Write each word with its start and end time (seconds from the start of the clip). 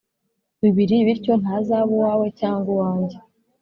bibiri 0.61 0.95
bityo 1.07 1.33
ntazaba 1.41 1.91
uwawe 1.95 2.27
cyangwa 2.39 2.67
uwange 2.75 3.17